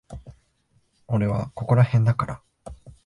[1.05, 2.41] 俺はここらへんだから。